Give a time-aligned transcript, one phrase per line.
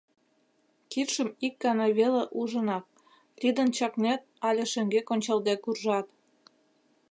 [0.91, 2.85] Кидшым ик гана веле ужынак,
[3.41, 6.07] лӱдын чакнет але шеҥгек ончалде куржат.